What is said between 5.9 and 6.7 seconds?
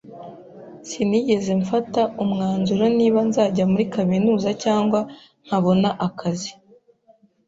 akazi.